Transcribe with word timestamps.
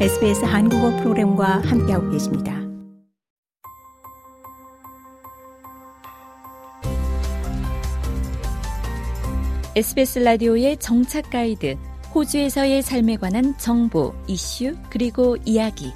SBS 0.00 0.44
한국어 0.44 0.90
프로그램과 0.96 1.62
함께하고 1.62 2.10
계십니다. 2.10 2.52
SBS 9.76 10.18
라디오의 10.18 10.78
정착 10.78 11.30
가이드, 11.30 11.76
호주에서의 12.12 12.82
삶에 12.82 13.16
관한 13.16 13.56
정보, 13.56 14.12
이슈, 14.26 14.74
그리고 14.90 15.36
이야기. 15.44 15.92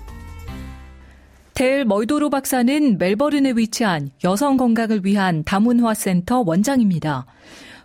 델 1.54 1.84
멀도로 1.84 2.30
박사는 2.30 2.98
멜버른에 2.98 3.54
위치한 3.56 4.10
여성 4.22 4.56
건강을 4.56 5.04
위한 5.04 5.42
다문화 5.42 5.94
센터 5.94 6.44
원장입니다. 6.46 7.26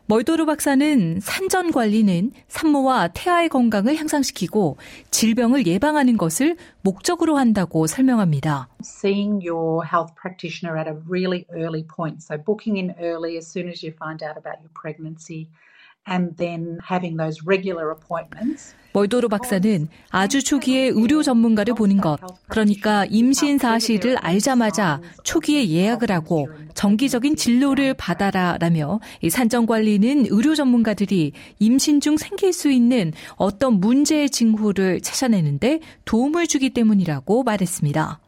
멀도르 0.05 0.45
박사는 0.45 1.21
산전 1.21 1.71
관리는 1.71 2.31
산모와 2.49 3.09
태아의 3.13 3.47
건강을 3.47 3.96
향상시키고 3.96 4.75
질병을 5.11 5.65
예방하는 5.65 6.18
것을 6.18 6.57
목적으로 6.82 7.37
한다고 7.37 7.87
설명합니다. 7.87 8.68
Seeing 8.81 9.47
your 9.47 9.86
health 9.86 10.14
practitioner 10.19 10.78
at 10.78 10.89
a 10.89 10.97
really 11.09 11.45
early 11.54 11.86
point. 11.87 12.21
So 12.21 12.37
booking 12.37 12.78
in 12.78 12.93
early 13.00 13.37
as 13.37 13.50
soon 13.50 13.69
as 13.69 13.86
you 13.86 13.95
find 13.95 14.21
out 14.21 14.36
about 14.37 14.59
your 14.59 14.71
pregnancy 14.75 15.47
and 16.07 16.36
then 16.38 16.78
having 16.88 17.18
those 17.18 17.42
regular 17.46 17.92
appointments. 17.92 18.75
멀도로 18.93 19.28
박사는 19.28 19.88
아주 20.12 20.43
초기에 20.43 20.89
의료 20.89 21.24
전문가를 21.24 21.74
보는 21.74 21.98
것, 21.98 22.20
그러니까 22.48 23.06
임신 23.06 23.57
사실을 23.57 24.18
알자마자 24.18 25.02
초기에 25.24 25.68
예약을 25.68 26.12
하고 26.12 26.48
정기적인 26.76 27.36
진료를 27.36 27.96
받아라 27.96 28.57
라며 28.60 29.00
산정 29.28 29.66
관리는 29.66 30.28
의료 30.29 30.54
전문가들이 30.54 31.32
임신 31.57 32.02
중 32.02 32.17
생길 32.17 32.54
수 32.54 32.70
있는 32.70 33.14
어떤 33.36 33.80
문제의 33.80 34.30
징후를 34.30 35.02
찾아내는데 35.02 35.80
도움을 36.06 36.45
주기 36.45 36.70
때문이라고 36.70 37.42
말했습니다. 37.42 38.20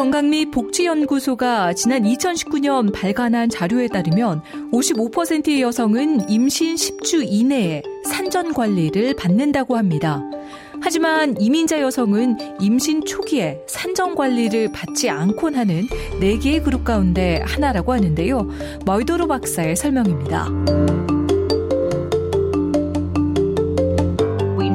건강 0.00 0.30
및 0.30 0.50
복지연구소가 0.50 1.74
지난 1.74 2.04
2019년 2.04 2.90
발간한 2.90 3.50
자료에 3.50 3.86
따르면 3.88 4.40
55%의 4.72 5.60
여성은 5.60 6.30
임신 6.30 6.74
10주 6.74 7.22
이내에 7.22 7.82
산전 8.06 8.54
관리를 8.54 9.14
받는다고 9.14 9.76
합니다. 9.76 10.22
하지만 10.80 11.38
이민자 11.38 11.82
여성은 11.82 12.62
임신 12.62 13.04
초기에 13.04 13.60
산전 13.66 14.14
관리를 14.14 14.72
받지 14.72 15.10
않곤 15.10 15.54
하는 15.54 15.82
4개의 16.18 16.64
그룹 16.64 16.84
가운데 16.84 17.42
하나라고 17.44 17.92
하는데요. 17.92 18.48
멀도로 18.86 19.28
박사의 19.28 19.76
설명입니다. 19.76 20.48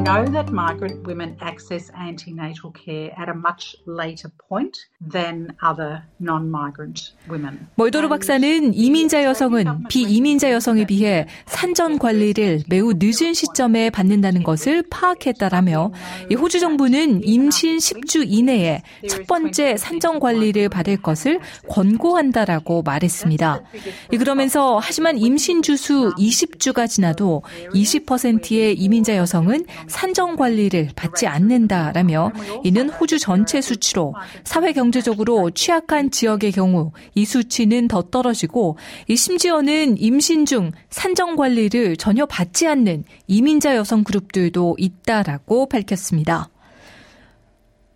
Know 0.05 0.23
that 0.31 0.51
migrant 0.51 1.05
women 1.07 1.35
access 1.41 1.89
antenatal 1.97 2.71
care 2.71 3.11
at 3.17 3.27
a 3.27 3.33
much 3.33 3.75
later 3.87 4.29
point 4.47 4.77
than 5.01 5.49
other 5.63 6.03
non-migrant 6.19 7.13
women. 7.27 7.67
멀도로 7.75 8.07
박사는 8.09 8.73
이민자 8.73 9.23
여성은 9.23 9.85
비이민자 9.89 10.51
여성에 10.51 10.85
비해 10.85 11.25
산전 11.47 11.97
관리를 11.97 12.61
매우 12.69 12.93
늦은 12.95 13.33
시점에 13.33 13.89
받는다는 13.89 14.43
것을 14.43 14.83
파악했다라며 14.89 15.91
호주 16.37 16.59
정부는 16.59 17.23
임신 17.23 17.77
10주 17.77 18.25
이내에 18.27 18.83
첫 19.09 19.25
번째 19.25 19.75
산전 19.75 20.19
관리를 20.19 20.69
받을 20.69 20.97
것을 21.01 21.39
권고한다라고 21.67 22.83
말했습니다. 22.83 23.63
그러면서 24.19 24.77
하지만 24.77 25.17
임신 25.17 25.63
주수 25.63 26.13
20주가 26.19 26.87
지나도 26.87 27.41
20%의 27.73 28.75
이민자 28.75 29.17
여성은 29.17 29.65
산정 29.95 30.35
관리를 30.35 30.89
받지 30.93 31.25
않는다라며 31.25 32.33
이는 32.65 32.89
호주 32.89 33.17
전체 33.17 33.61
수치로 33.61 34.13
사회 34.43 34.73
경제적으로 34.73 35.51
취약한 35.51 36.11
지역의 36.11 36.51
경우 36.51 36.91
이 37.15 37.23
수치는 37.23 37.87
더 37.87 38.01
떨어지고 38.01 38.77
심지어는 39.09 39.97
임신 39.97 40.45
중 40.45 40.71
산정 40.89 41.37
관리를 41.37 41.95
전혀 41.95 42.25
받지 42.25 42.67
않는 42.67 43.05
이민자 43.27 43.77
여성 43.77 44.03
그룹들도 44.03 44.75
있다라고 44.77 45.69
밝혔습니다. 45.69 46.49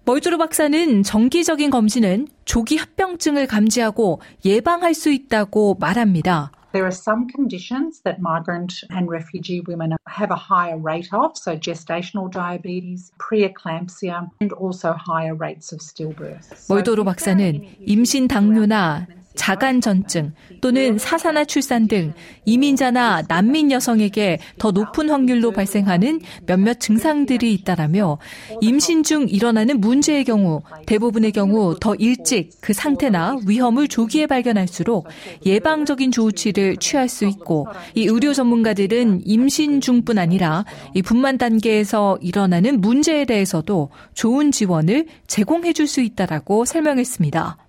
멀주르 0.06 0.38
박사는 0.38 1.04
정기적인 1.04 1.70
검진은 1.70 2.30
조기 2.46 2.78
합병증을 2.78 3.46
감지하고 3.46 4.22
예방할 4.46 4.94
수 4.94 5.12
있다고 5.12 5.76
말합니다. 5.82 6.54
There 6.73 6.85
are 6.85 6.91
some 6.91 7.29
conditions 7.29 8.01
that 8.05 8.21
migrant 8.21 8.73
and 8.91 9.09
refugee 9.09 9.61
women 9.61 9.95
have 10.09 10.31
a 10.31 10.37
higher 10.37 10.77
rate 10.77 11.09
of, 11.13 11.37
so 11.39 11.57
gestational 11.57 12.31
diabetes, 12.31 13.13
preeclampsia, 13.19 14.29
and 14.41 14.53
also 14.53 14.93
higher 14.93 15.35
rates 15.35 15.73
of 15.73 15.81
stillbirth. 15.81 16.67
몰도로 16.69 17.05
박사는 17.05 17.77
임신 17.87 18.29
당뇨나 18.29 19.07
자간 19.36 19.82
전증 19.82 20.32
또는 20.62 20.98
사사나 20.98 21.46
출산 21.46 21.88
등 21.88 22.14
이민자나 22.46 23.24
난민 23.28 23.72
여성에게 23.72 24.40
더 24.58 24.72
높은 24.72 25.10
확률로 25.10 25.52
발생하는 25.52 26.22
몇몇 26.46 26.80
증상들이 26.80 27.54
있다라며 27.54 28.18
임신 28.62 29.04
중 29.04 29.28
일어나는 29.28 29.80
문제의 29.82 30.24
경우 30.24 30.62
대부분의 30.86 31.32
경우 31.32 31.76
더 31.80 31.96
일찍 31.96 32.52
그 32.62 32.74
상태나 32.74 33.38
위험을 33.46 33.88
조기에 33.88 34.28
발견할수록 34.28 35.08
예방적인 35.46 36.12
조치를 36.12 36.78
취할 36.78 37.10
수 37.10 37.26
있고 37.26 37.68
이 37.96 38.06
의료 38.06 38.34
전문가들은 38.34 39.22
임신 39.26 39.82
중뿐 39.82 40.18
아니라 40.18 40.66
이 40.94 41.02
분만 41.02 41.38
단계에서 41.38 42.18
일어나는 42.22 42.82
문제에 42.82 43.26
대해서도 43.26 43.90
좋은 44.14 44.52
지원을 44.52 45.08
제공해 45.28 45.74
줄 45.74 45.90
수 45.90 46.02
있다라고 46.02 46.66
설명했습니다. 46.66 47.69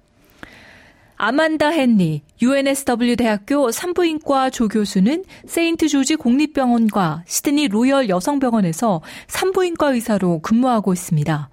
아만다 1.22 1.74
헨리 1.74 2.22
UNSW 2.40 3.14
대학교 3.14 3.70
산부인과 3.70 4.48
조교수는 4.48 5.24
세인트 5.46 5.88
조지 5.88 6.16
공립병원과 6.16 7.24
시드니 7.26 7.68
로열 7.68 8.08
여성병원에서 8.08 9.02
산부인과 9.28 9.92
의사로 9.92 10.38
근무하고 10.40 10.94
있습니다. 10.94 11.50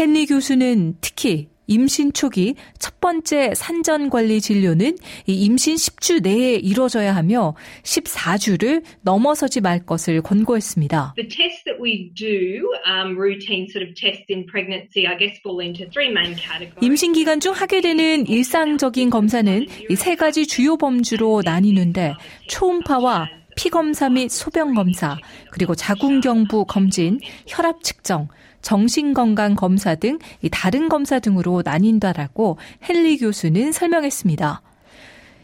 헨리 0.00 0.24
교수는 0.24 0.96
특히 1.02 1.50
임신 1.66 2.12
초기 2.12 2.54
첫 2.78 3.00
번째 3.00 3.52
산전 3.54 4.10
관리 4.10 4.40
진료는 4.40 4.96
임신 5.26 5.76
10주 5.76 6.22
내에 6.22 6.54
이루어져야 6.54 7.14
하며 7.14 7.54
14주를 7.82 8.82
넘어서지 9.02 9.60
말 9.60 9.84
것을 9.84 10.22
권고했습니다. 10.22 11.14
The 11.16 11.28
tests 11.28 11.64
that 11.64 11.82
we 11.82 12.10
do, 12.14 12.68
um, 12.86 13.16
routine 13.16 13.66
sort 13.70 13.86
of 13.86 13.94
tests 13.94 14.26
in 14.30 14.46
pregnancy, 14.46 15.06
I 15.06 15.16
guess 15.18 15.38
fall 15.40 15.60
into 15.64 15.88
three 15.90 16.10
main 16.10 16.34
categories. 16.36 16.84
임신 16.84 17.12
기간 17.12 17.40
중 17.40 17.52
하게 17.52 17.80
되는 17.80 18.26
일상적인 18.26 19.10
검사는 19.10 19.66
이세 19.90 20.16
가지 20.16 20.46
주요 20.46 20.76
범주로 20.76 21.42
나뉘는데 21.44 22.14
초음파와 22.48 23.28
피검사 23.56 24.08
및 24.08 24.30
소변 24.30 24.74
검사, 24.74 25.16
그리고 25.50 25.74
자궁경부 25.74 26.64
검진, 26.66 27.20
혈압 27.46 27.82
측정, 27.82 28.28
정신건강 28.64 29.54
검사 29.54 29.94
등 29.94 30.18
다른 30.50 30.88
검사 30.88 31.20
등으로 31.20 31.62
나뉜다라고 31.64 32.58
헨리 32.88 33.18
교수는 33.18 33.70
설명했습니다. 33.70 34.62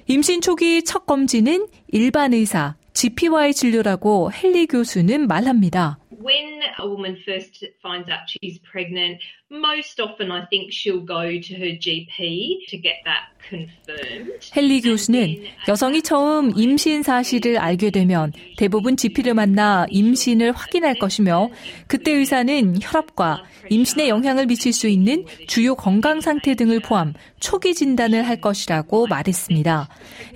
임신 0.07 0.41
초기 0.41 0.83
첫 0.83 1.07
검진은 1.07 1.69
일반 1.89 2.33
의사, 2.33 2.75
GP와의 2.95 3.55
진료라고 3.55 4.33
헨리 4.33 4.67
교수는 4.67 5.29
말합니다. 5.29 5.99
when 6.25 6.50
a 6.79 6.87
woman 6.87 7.17
first 7.25 7.65
finds 7.83 8.09
out 8.09 8.29
she's 8.29 8.59
pregnant, 8.61 9.21
most 9.51 10.01
often 10.01 10.31
I 10.31 10.47
think 10.47 10.73
she'll 10.73 11.05
go 11.05 11.41
to 11.41 11.55
her 11.55 11.73
GP 11.79 12.67
to 12.69 12.77
get 12.77 13.03
that 13.05 13.31
confirmed. 13.49 14.51
헨리 14.57 14.81
교수는 14.81 15.45
여성이 15.69 16.03
처음 16.03 16.53
임신 16.57 17.03
사실을 17.03 17.59
알게 17.59 17.91
되면 17.91 18.33
대부분 18.57 18.97
GP를 18.97 19.35
만나 19.35 19.87
임신을 19.91 20.53
확인할 20.53 20.99
것이며 20.99 21.51
그때 21.87 22.13
의사는 22.13 22.79
혈압과 22.81 23.43
임신에 23.71 24.09
영향을 24.09 24.47
미칠 24.47 24.73
수 24.73 24.89
있는 24.89 25.25
주요 25.49 25.75
건강 25.75 26.21
상태 26.21 26.55
등을 26.55 26.81
포함 26.81 27.15
초기 27.41 27.75
진단을 27.75 28.27
할 28.27 28.41
것이라고 28.41 29.07
말했습니다. 29.07 29.89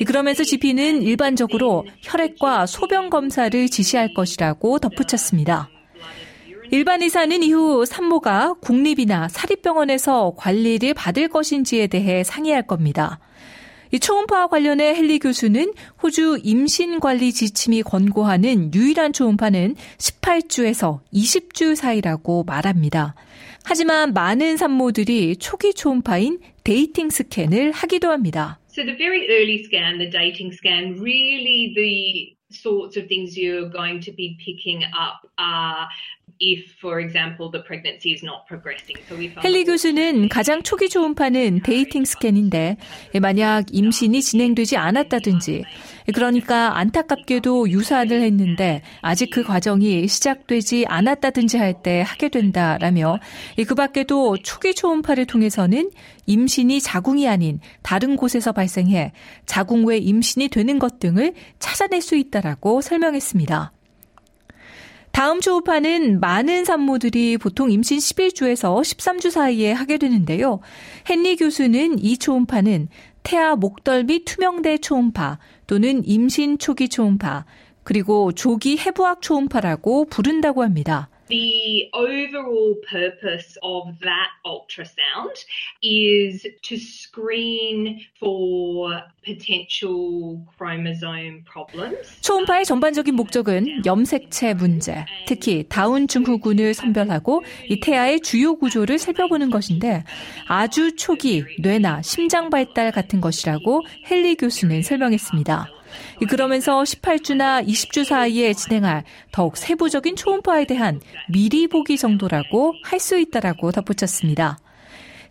그러면서 0.07 0.45
GP는 0.45 1.03
일반적으로 1.03 1.85
혈액과 2.03 2.67
소변 2.67 3.11
검사를 3.11 3.69
지시할 3.69 4.15
것이라고 4.15 4.79
덧붙였습니다. 4.79 5.69
일반 6.75 7.03
의사는 7.03 7.41
이후 7.45 7.87
산모가 7.87 8.55
국립이나 8.55 9.29
사립병원에서 9.29 10.35
관리를 10.37 10.93
받을 10.93 11.29
것인지에 11.29 11.87
대해 11.87 12.25
상의할 12.25 12.67
겁니다. 12.67 13.21
이 13.93 14.01
초음파와 14.01 14.49
관련해 14.49 14.97
헨리 14.97 15.21
교수는 15.21 15.73
호주 16.03 16.41
임신관리 16.43 17.33
지침이 17.33 17.85
권고하는 17.85 18.75
유일한 18.75 19.13
초음파는 19.13 19.77
18주에서 19.99 20.99
20주 21.13 21.77
사이라고 21.77 22.43
말합니다. 22.43 23.15
하지만 23.63 24.13
많은 24.13 24.57
산모들이 24.57 25.37
초기 25.37 25.75
초음파인 25.75 26.41
dating 26.65 27.09
scan을 27.09 27.71
하기도 27.71 28.11
합니다. 28.11 28.59
So 28.73 28.85
the 28.85 28.97
very 28.99 29.29
early 29.29 29.63
scan, 29.63 29.99
the 29.99 30.11
dating 30.11 30.53
scan, 30.53 30.99
really 30.99 31.73
the 31.77 32.35
sorts 32.51 32.99
of 32.99 33.07
things 33.07 33.39
you're 33.39 33.71
going 33.71 34.01
to 34.01 34.13
be 34.13 34.37
picking 34.45 34.83
up 34.91 35.23
are 35.39 35.87
헨리 39.45 39.65
교수는 39.65 40.29
가장 40.29 40.63
초기 40.63 40.89
초음파는 40.89 41.63
dating 41.63 42.05
scan인데 42.05 42.77
만약 43.21 43.67
임신이 43.73 44.23
진행되지 44.23 44.77
않았다든지 44.77 45.65
그러니까 46.15 46.77
안타깝게도 46.79 47.71
유산을 47.71 48.21
했는데 48.23 48.83
아직 49.01 49.31
그 49.31 49.43
과정이 49.43 50.09
시작되지 50.09 50.87
않았다든지 50.89 51.59
할 51.59 51.75
때 51.83 52.03
하게 52.07 52.29
된다라며 52.29 53.19
그 53.67 53.75
밖에도 53.75 54.37
초기 54.39 54.75
초음파를 54.75 55.27
통해서는 55.27 55.91
임신이 56.27 56.81
자궁이 56.81 57.29
아닌 57.29 57.61
다른 57.83 58.17
곳에서 58.17 58.53
발생해 58.53 59.13
자궁 59.45 59.85
외 59.87 59.99
임신이 59.99 60.49
되는 60.49 60.79
것 60.79 60.99
등을 60.99 61.35
찾아낼 61.59 62.01
수 62.01 62.17
있다라고 62.17 62.81
설명했습니다. 62.81 63.74
다음 65.15 65.41
초음파는 65.41 66.19
많은 66.19 66.65
산모들이 66.65 67.39
보통 67.39 67.71
임신 67.71 67.99
11주에서 67.99 68.81
13주 68.81 69.31
사이에 69.31 69.71
하게 69.71 69.97
되는데요. 69.97 70.59
헨리 71.09 71.37
교수는 71.37 72.01
이 72.01 72.19
초음파는 72.19 72.89
태아 73.23 73.55
목덜 73.55 74.03
및 74.03 74.25
투명대 74.25 74.79
초음파 74.79 75.39
또는 75.69 76.05
임신 76.05 76.59
초기 76.59 76.89
초음파 76.89 77.45
그리고 77.85 78.33
조기 78.33 78.77
해부학 78.77 79.23
초음파라고 79.23 80.07
부른다고 80.07 80.65
합니다. 80.65 81.09
The 81.29 81.89
overall 81.95 82.75
purpose 82.87 83.57
of 83.63 83.99
that 84.01 84.29
ultrasound 84.45 85.33
is 85.83 86.47
to 86.63 86.77
screen 86.77 88.01
for 88.19 89.03
potential 89.25 90.45
chromosome 90.57 91.45
problems. 91.45 92.21
초음파의 92.21 92.67
전반적인 92.67 93.15
목적은 93.15 93.87
염색체 93.87 94.55
문제, 94.55 95.07
특히 95.27 95.65
다운 95.69 96.09
증후군을 96.09 96.75
선별하고 96.75 97.43
이 97.71 97.81
태아의 97.81 98.21
주요 98.21 98.57
구조를 98.57 98.99
살펴보는 98.99 99.51
것인데 99.51 100.05
아주 100.47 100.95
초기 100.97 101.43
뇌나 101.59 102.03
심장 102.03 102.51
발달 102.51 102.93
같은 102.93 103.23
것이라고 103.23 103.81
헨리 104.11 104.35
교수는 104.35 104.83
설명했습니다. 104.83 105.84
그러면서 106.29 106.83
18주나 106.83 107.67
20주 107.67 108.05
사이에 108.05 108.53
진행할 108.55 109.05
더욱 109.33 109.57
세부적인 109.57 110.17
초음파에 110.17 110.65
대한 110.67 111.01
미리 111.29 111.69
보기 111.69 111.97
정도라고 111.97 112.75
할 112.83 113.05
수 113.05 113.19
있다라고 113.19 113.71
덧붙였습니다. 113.71 114.59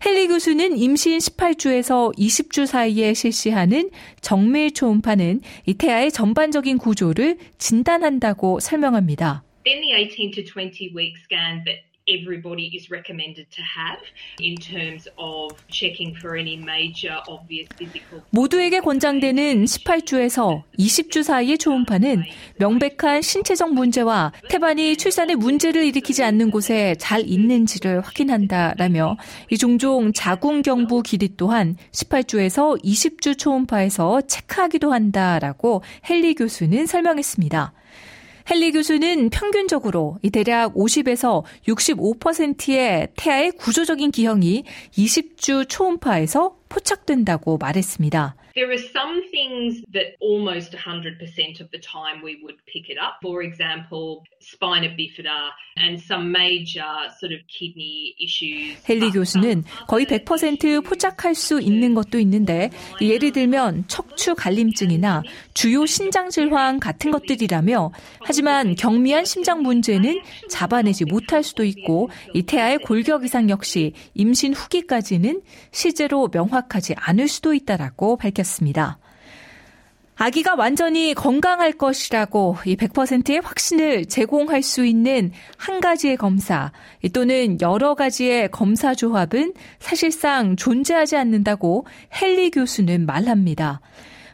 헨리 0.06 0.28
교수는 0.28 0.76
임신 0.78 1.18
18주에서 1.18 2.14
20주 2.16 2.66
사이에 2.66 3.14
실시하는 3.14 3.90
정밀 4.20 4.72
초음파는 4.72 5.40
이 5.66 5.74
태아의 5.74 6.12
전반적인 6.12 6.78
구조를 6.78 7.38
진단한다고 7.58 8.60
설명합니다. 8.60 9.42
Then 12.06 12.24
the 12.24 12.34
18 12.34 12.42
to 12.42 12.42
20 12.42 12.62
week 12.62 12.74
scan 12.74 12.74
that 12.74 12.74
everybody 12.76 12.76
is 12.76 12.90
recommended 12.90 13.46
to 13.50 13.62
have 13.62 13.98
in 14.40 14.56
terms 14.56 15.08
of 15.18 15.52
checking 15.68 16.14
for 16.16 16.36
any 16.36 16.56
major 16.56 17.20
obvious 17.28 17.68
physical. 17.76 18.22
모두에게 18.30 18.80
권장되는 18.80 19.64
18주에서 19.64 20.62
20주 20.78 21.22
사이의 21.22 21.58
초음파는 21.58 22.24
명백한 22.58 23.22
신체적 23.22 23.72
문제와 23.72 24.32
태반이 24.48 24.96
출산에 24.96 25.34
문제를 25.34 25.84
일으키지 25.84 26.22
않는 26.24 26.50
곳에 26.50 26.94
잘 26.98 27.22
있는지를 27.26 28.00
확인한다라며 28.00 29.16
이 29.50 29.58
종종 29.58 30.12
자궁경부 30.12 31.02
길이 31.02 31.30
또한 31.36 31.76
18주에서 31.92 32.82
20주 32.82 33.38
초음파에서 33.38 34.22
체크하기도 34.22 34.92
한다라고 34.92 35.82
헨리 36.08 36.34
교수는 36.34 36.86
설명했습니다. 36.86 37.72
헨리 38.50 38.72
교수는 38.72 39.30
평균적으로 39.30 40.18
대략 40.30 40.74
50에서 40.74 41.44
65%의 41.66 43.08
태아의 43.16 43.52
구조적인 43.52 44.10
기형이 44.10 44.64
20주 44.92 45.66
초음파에서 45.68 46.54
포착된다고 46.68 47.56
말했습니다. 47.56 48.36
There 48.54 48.70
are 48.70 48.78
some 48.78 49.20
things 49.32 49.82
that 49.92 50.14
almost 50.20 50.70
100% 50.70 51.60
of 51.60 51.72
the 51.72 51.80
time 51.80 52.22
we 52.22 52.38
would 52.40 52.54
pick 52.66 52.88
it 52.88 52.98
up. 53.02 53.18
For 53.20 53.42
example, 53.42 54.22
spina 54.38 54.94
bifida 54.94 55.50
and 55.76 56.00
some 56.00 56.30
major 56.30 56.86
sort 57.18 57.32
of 57.34 57.40
kidney 57.48 58.14
issues. 58.22 58.78
헨리 58.88 59.10
교수는 59.10 59.64
거의 59.88 60.06
100% 60.06 60.84
포착할 60.84 61.34
수 61.34 61.60
있는 61.60 61.94
것도 61.94 62.20
있는데 62.20 62.70
예를 63.02 63.32
들면 63.32 63.88
척추 63.88 64.36
갈림증이나 64.36 65.24
주요 65.52 65.84
신장 65.84 66.30
질환 66.30 66.78
같은 66.78 67.10
것들이라며 67.10 67.90
하지만 68.20 68.76
경미한 68.76 69.24
심장 69.24 69.62
문제는 69.62 70.22
잡아내지 70.48 71.06
못할 71.06 71.42
수도 71.42 71.64
있고 71.64 72.08
이 72.34 72.42
태아의 72.42 72.78
골격 72.78 73.24
이상 73.24 73.50
역시 73.50 73.94
임신 74.14 74.54
후기까지는 74.54 75.42
실제로 75.72 76.28
명확하지 76.32 76.94
않을 76.96 77.26
수도 77.26 77.52
있다라고 77.52 78.16
밝혔습니다. 78.16 78.43
밝혔습니다. 78.44 78.98
아기가 80.16 80.54
완전히 80.54 81.12
건강할 81.12 81.72
것이라고 81.72 82.58
이 82.66 82.76
100%의 82.76 83.40
확신을 83.40 84.06
제공할 84.06 84.62
수 84.62 84.86
있는 84.86 85.32
한 85.56 85.80
가지의 85.80 86.16
검사 86.16 86.70
또는 87.12 87.60
여러 87.60 87.94
가지의 87.94 88.50
검사 88.52 88.94
조합은 88.94 89.54
사실상 89.80 90.54
존재하지 90.54 91.16
않는다고 91.16 91.86
헨리 92.12 92.52
교수는 92.52 93.06
말합니다. 93.06 93.80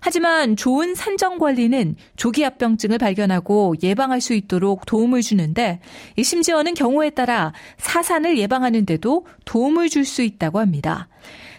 하지만 0.03 0.57
좋은 0.57 0.95
산정 0.95 1.39
관리는 1.39 1.95
조기 2.17 2.43
합병증을 2.43 2.99
발견하고 2.99 3.75
예방할 3.83 4.21
수 4.21 4.35
있도록 4.35 4.85
도움을 4.87 5.23
주는데 5.23 5.81
심지어는 6.23 6.75
경우에 6.75 7.11
따라 7.11 7.53
사산을 7.79 8.39
예방하는데도 8.39 9.27
도움을 9.47 9.89
줄 9.89 10.05
수 10.05 10.23
있다고 10.23 10.59
합니다. 10.59 11.10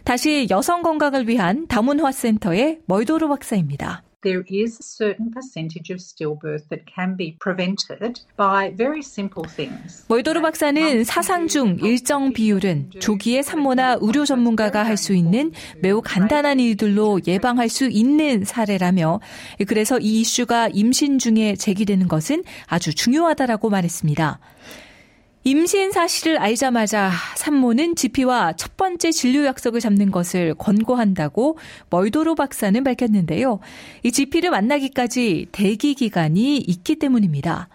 다시 0.03 0.47
여성 0.49 0.81
건강을 0.81 1.27
위한 1.27 1.67
다문화 1.67 2.11
센터의 2.11 2.79
멀도로 2.85 3.29
박사입니다. 3.29 4.03
there 4.23 4.43
is 4.51 4.77
a 4.79 4.83
certain 4.83 5.31
percentage 5.31 5.89
of 5.91 5.99
stillbirth 5.99 6.69
that 6.69 6.83
can 6.85 7.17
be 7.17 7.35
prevented 7.39 8.21
by 8.37 8.71
very 8.75 8.99
simple 8.99 9.43
things. 9.49 10.05
멀도로 10.09 10.41
박사는 10.43 11.03
사상 11.03 11.47
중 11.47 11.77
일정 11.81 12.31
비율은 12.31 12.91
조기에 12.99 13.41
산모나 13.41 13.97
의료 14.01 14.23
전문가가 14.25 14.85
할 14.85 14.95
수 14.95 15.13
있는 15.13 15.51
매우 15.81 16.01
간단한 16.03 16.59
일들로 16.59 17.19
예방할 17.25 17.67
수 17.69 17.87
있는 17.89 18.43
사례라며 18.45 19.19
그래서 19.67 19.97
이 19.97 20.21
이슈가 20.21 20.69
임신 20.71 21.17
중에 21.17 21.55
제기되는 21.55 22.07
것은 22.07 22.43
아주 22.67 22.93
중요하다라고 22.93 23.71
말했습니다. 23.71 24.39
임신 25.43 25.91
사실을 25.91 26.37
알자마자 26.37 27.09
산모는 27.35 27.95
지피와 27.95 28.53
첫 28.53 28.77
번째 28.77 29.11
진료 29.11 29.43
약속을 29.45 29.79
잡는 29.79 30.11
것을 30.11 30.53
권고한다고 30.53 31.57
멀도로 31.89 32.35
박사는 32.35 32.83
밝혔는데요. 32.83 33.59
이 34.03 34.11
지피를 34.11 34.51
만나기까지 34.51 35.47
대기 35.51 35.95
기간이 35.95 36.57
있기 36.57 36.97
때문입니다. 36.97 37.69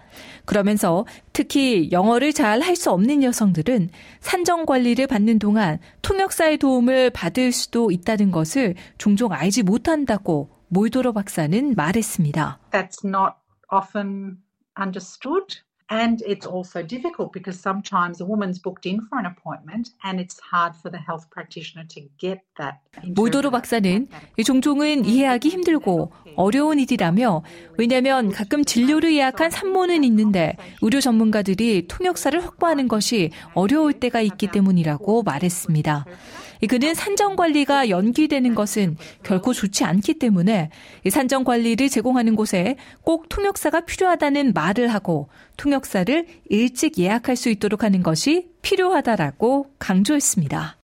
그러면서 0.44 1.06
특히 1.32 1.90
영어를 1.90 2.32
잘 2.32 2.62
할 2.62 2.76
수 2.76 2.92
없는 2.92 3.24
여성들은 3.24 3.90
산정 4.20 4.64
관리를 4.64 5.08
받는 5.08 5.40
동안 5.40 5.78
통역사의 6.02 6.58
도움을 6.58 7.10
받을 7.10 7.50
수도 7.50 7.90
있다는 7.90 8.30
것을 8.30 8.76
종종 8.96 9.32
알지 9.32 9.64
못한다고 9.64 10.50
몰도로 10.68 11.12
박사는 11.12 11.74
말했습니다. 11.74 12.60
That's 12.70 13.04
not 13.04 13.34
often 13.72 14.36
understood. 14.80 15.65
And 15.88 16.20
it's 16.26 16.46
also 16.46 16.82
difficult 16.82 17.32
because 17.32 17.60
sometimes 17.60 18.20
a 18.20 18.26
woman's 18.26 18.58
booked 18.58 18.86
in 18.86 19.06
for 19.06 19.20
an 19.20 19.26
appointment 19.26 19.90
and 20.02 20.18
it's 20.18 20.40
hard 20.40 20.74
for 20.74 20.90
the 20.90 20.98
health 20.98 21.30
practitioner 21.30 21.86
to 21.94 22.00
get 22.18 22.42
that. 22.58 22.78
모도로 23.14 23.52
박사는 23.52 24.08
종종은 24.44 25.04
이해하기 25.04 25.48
힘들고 25.48 26.10
어려운 26.34 26.80
일이라며 26.80 27.42
왜냐하면 27.78 28.32
가끔 28.32 28.64
진료를 28.64 29.14
예약한 29.14 29.50
산모는 29.50 30.02
있는데 30.02 30.56
의료 30.82 31.00
전문가들이 31.00 31.86
통역사를 31.86 32.42
확보하는 32.44 32.88
것이 32.88 33.30
어려울 33.54 33.92
때가 33.92 34.20
있기 34.20 34.48
때문이라고 34.48 35.22
말했습니다. 35.22 36.04
그는 36.68 36.94
산정 36.94 37.36
관리가 37.36 37.90
연기되는 37.90 38.54
것은 38.54 38.96
결코 39.22 39.52
좋지 39.52 39.84
않기 39.84 40.14
때문에 40.14 40.70
산정 41.10 41.44
관리를 41.44 41.88
제공하는 41.88 42.36
곳에 42.36 42.76
꼭 43.02 43.28
통역사가 43.28 43.82
필요하다는 43.82 44.52
말을 44.54 44.88
하고 44.88 45.28
통역사를 45.56 46.26
일찍 46.48 46.98
예약할 46.98 47.36
수 47.36 47.50
있도록 47.50 47.84
하는 47.84 48.02
것이 48.02 48.48
필요하다라고 48.62 49.70
강조했습니다. 49.78 50.78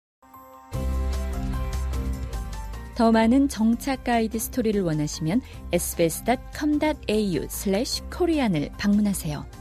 더 2.96 3.12
많은 3.12 3.50
정착 3.50 4.04
가이드 4.04 4.38
스토리를 4.38 4.80
원하시면 4.82 5.42
sbs.com.au/korean을 5.72 8.70
방문하세요. 8.78 9.61